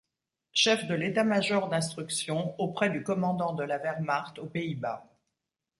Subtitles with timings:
[0.53, 5.05] Chef de l'état-major d'instruction auprès du commandant de la Wehrmacht aux Pays-Bas.